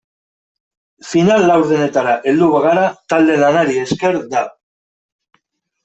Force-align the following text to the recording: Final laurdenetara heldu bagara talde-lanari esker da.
Final 1.09 1.45
laurdenetara 1.51 2.17
heldu 2.31 2.49
bagara 2.55 2.89
talde-lanari 3.15 3.79
esker 3.87 4.21
da. 4.37 4.47